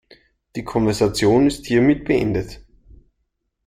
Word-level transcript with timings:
Die 0.55 0.63
Konversation 0.63 1.45
ist 1.45 1.67
hiermit 1.67 2.05
beendet. 2.05 2.61